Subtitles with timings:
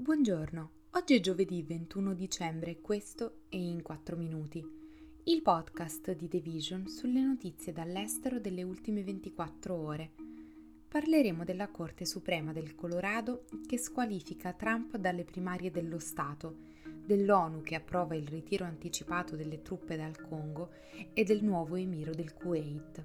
[0.00, 4.66] Buongiorno, oggi è giovedì 21 dicembre questo è In 4 Minuti,
[5.24, 10.10] il podcast di The Vision sulle notizie dall'estero delle ultime 24 ore.
[10.88, 16.56] Parleremo della Corte Suprema del Colorado che squalifica Trump dalle primarie dello Stato,
[17.04, 20.70] dell'ONU che approva il ritiro anticipato delle truppe dal Congo
[21.12, 23.04] e del nuovo emiro del Kuwait.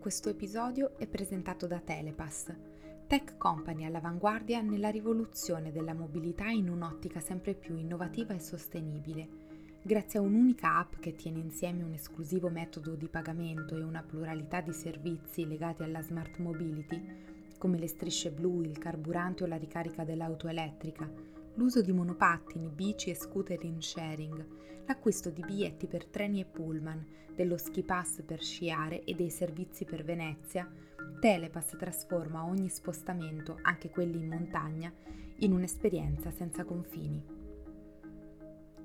[0.00, 2.78] Questo episodio è presentato da Telepass
[3.10, 9.28] tech company all'avanguardia nella rivoluzione della mobilità in un'ottica sempre più innovativa e sostenibile.
[9.82, 14.60] Grazie a un'unica app che tiene insieme un esclusivo metodo di pagamento e una pluralità
[14.60, 17.02] di servizi legati alla smart mobility,
[17.58, 21.10] come le strisce blu, il carburante o la ricarica dell'auto elettrica,
[21.54, 24.46] l'uso di monopattini, bici e scooter in sharing,
[24.86, 29.84] l'acquisto di biglietti per treni e pullman, dello ski pass per sciare e dei servizi
[29.84, 30.70] per Venezia,
[31.20, 34.92] Telepass trasforma ogni spostamento, anche quelli in montagna,
[35.38, 37.39] in un'esperienza senza confini.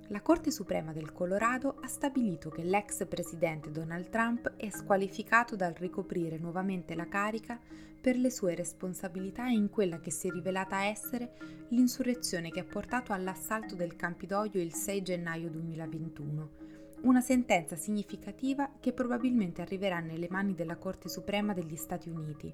[0.09, 5.73] La Corte Suprema del Colorado ha stabilito che l'ex presidente Donald Trump è squalificato dal
[5.73, 7.59] ricoprire nuovamente la carica
[7.99, 11.31] per le sue responsabilità in quella che si è rivelata essere
[11.69, 16.49] l'insurrezione che ha portato all'assalto del Campidoglio il 6 gennaio 2021.
[17.01, 22.53] Una sentenza significativa che probabilmente arriverà nelle mani della Corte Suprema degli Stati Uniti.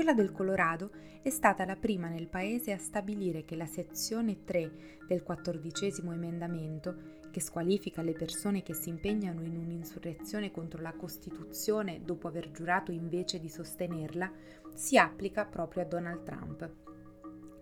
[0.00, 5.02] Quella del Colorado è stata la prima nel paese a stabilire che la sezione 3
[5.06, 12.00] del quattordicesimo emendamento, che squalifica le persone che si impegnano in un'insurrezione contro la Costituzione
[12.02, 14.32] dopo aver giurato invece di sostenerla,
[14.72, 16.70] si applica proprio a Donald Trump.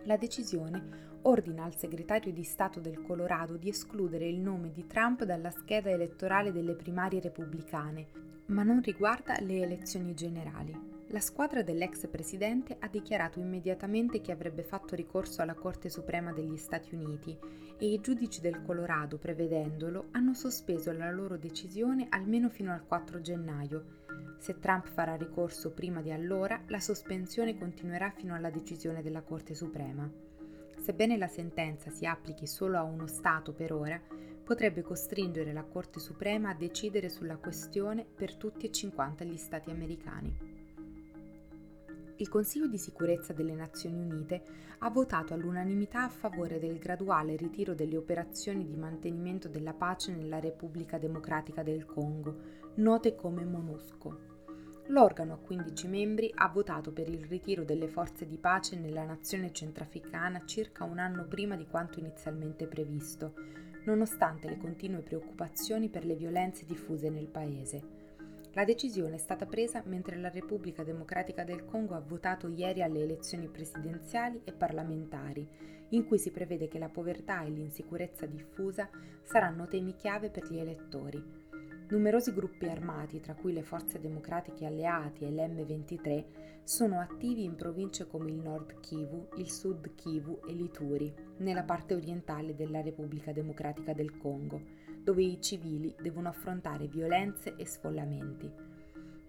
[0.03, 5.25] La decisione ordina al segretario di Stato del Colorado di escludere il nome di Trump
[5.25, 8.07] dalla scheda elettorale delle primarie repubblicane,
[8.45, 10.88] ma non riguarda le elezioni generali.
[11.11, 16.55] La squadra dell'ex presidente ha dichiarato immediatamente che avrebbe fatto ricorso alla Corte Suprema degli
[16.55, 17.35] Stati Uniti
[17.79, 23.21] e i giudici del Colorado, prevedendolo, hanno sospeso la loro decisione almeno fino al 4
[23.21, 23.85] gennaio.
[24.37, 29.55] Se Trump farà ricorso prima di allora, la sospensione continuerà fino alla decisione della Corte
[29.55, 30.07] Suprema.
[30.77, 33.99] Sebbene la sentenza si applichi solo a uno Stato per ora,
[34.43, 39.71] potrebbe costringere la Corte Suprema a decidere sulla questione per tutti e 50 gli Stati
[39.71, 40.58] americani
[42.19, 44.43] il Consiglio di sicurezza delle Nazioni Unite
[44.79, 50.39] ha votato all'unanimità a favore del graduale ritiro delle operazioni di mantenimento della pace nella
[50.39, 52.35] Repubblica Democratica del Congo,
[52.75, 54.27] note come MONUSCO.
[54.87, 59.53] L'organo a 15 membri ha votato per il ritiro delle forze di pace nella nazione
[59.53, 63.33] centrafricana circa un anno prima di quanto inizialmente previsto,
[63.85, 67.98] nonostante le continue preoccupazioni per le violenze diffuse nel paese.
[68.53, 73.03] La decisione è stata presa mentre la Repubblica Democratica del Congo ha votato ieri alle
[73.03, 75.47] elezioni presidenziali e parlamentari,
[75.89, 78.89] in cui si prevede che la povertà e l'insicurezza diffusa
[79.23, 81.48] saranno temi chiave per gli elettori.
[81.89, 86.25] Numerosi gruppi armati, tra cui le forze democratiche alleate e l'M23,
[86.63, 91.95] sono attivi in province come il Nord Kivu, il Sud Kivu e l'Ituri, nella parte
[91.95, 98.68] orientale della Repubblica Democratica del Congo dove i civili devono affrontare violenze e sfollamenti.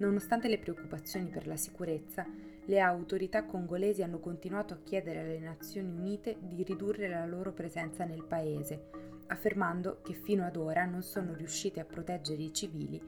[0.01, 2.27] Nonostante le preoccupazioni per la sicurezza,
[2.65, 8.05] le autorità congolesi hanno continuato a chiedere alle Nazioni Unite di ridurre la loro presenza
[8.07, 8.89] nel paese,
[9.27, 12.99] affermando che fino ad ora non sono riuscite a proteggere i civili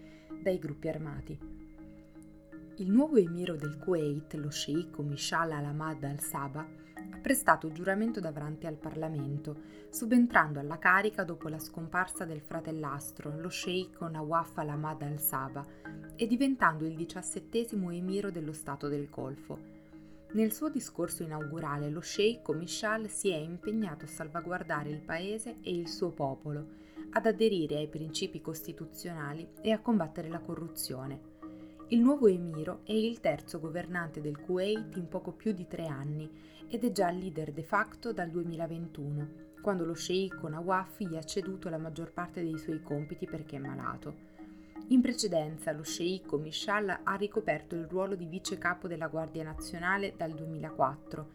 [0.43, 1.39] dai gruppi armati.
[2.77, 6.67] Il nuovo emiro del Kuwait, lo sceicco Mishal al-Ahmad al-Saba,
[7.11, 9.57] ha prestato giuramento davanti al Parlamento,
[9.91, 15.65] subentrando alla carica dopo la scomparsa del fratellastro, lo sceicco Nawaf al-Ahmad al-Saba,
[16.17, 19.59] e diventando il diciassettesimo emiro dello Stato del Golfo.
[20.33, 25.75] Nel suo discorso inaugurale lo sceicco Mishal si è impegnato a salvaguardare il paese e
[25.75, 26.67] il suo popolo,
[27.11, 31.32] ad aderire ai principi costituzionali e a combattere la corruzione.
[31.93, 36.27] Il nuovo emiro è il terzo governante del Kuwait in poco più di tre anni
[36.67, 39.29] ed è già leader de facto dal 2021,
[39.61, 43.59] quando lo sceicco Nawaf gli ha ceduto la maggior parte dei suoi compiti perché è
[43.59, 44.15] malato.
[44.89, 50.15] In precedenza lo sceicco Mishal ha ricoperto il ruolo di vice capo della Guardia Nazionale
[50.17, 51.27] dal 2004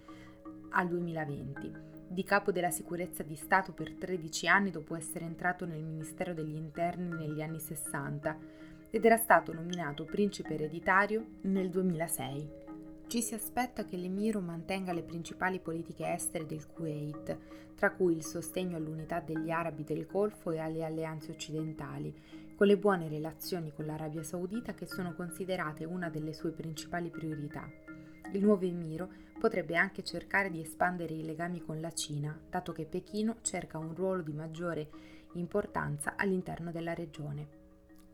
[0.70, 1.72] al 2020,
[2.08, 6.56] di capo della sicurezza di Stato per 13 anni dopo essere entrato nel Ministero degli
[6.56, 12.66] Interni negli anni 60 ed era stato nominato principe ereditario nel 2006.
[13.08, 17.38] Ci si aspetta che l'Emiro mantenga le principali politiche estere del Kuwait,
[17.76, 22.14] tra cui il sostegno all'unità degli arabi del Golfo e alle alleanze occidentali,
[22.56, 27.70] con le buone relazioni con l'Arabia Saudita che sono considerate una delle sue principali priorità.
[28.34, 29.10] Il nuovo emiro
[29.40, 33.94] potrebbe anche cercare di espandere i legami con la Cina, dato che Pechino cerca un
[33.94, 34.90] ruolo di maggiore
[35.34, 37.57] importanza all'interno della regione.